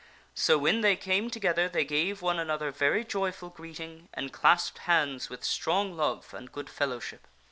[0.33, 5.29] So when they came together they gave one another very joyful greeting and clasped hands
[5.29, 7.27] with strong love and good fellowship.